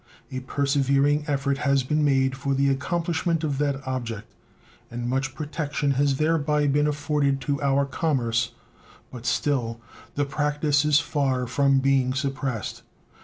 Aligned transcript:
A 0.31 0.39
persevering 0.39 1.25
effort 1.27 1.59
has 1.59 1.83
been 1.83 2.03
made 2.03 2.35
for 2.35 2.55
the 2.55 2.69
accomplishment 2.71 3.43
of 3.43 3.59
that 3.59 3.87
object, 3.87 4.33
and 4.89 5.07
much 5.07 5.35
protection 5.35 5.91
has 5.91 6.17
thereby 6.17 6.65
been 6.65 6.87
afforded 6.87 7.39
to 7.41 7.61
our 7.61 7.85
commerce, 7.85 8.53
but 9.11 9.27
still 9.27 9.79
the 10.15 10.25
practice 10.25 10.85
is 10.85 10.99
far 10.99 11.45
from 11.45 11.77
being 11.81 12.15
suppressed. 12.15 12.81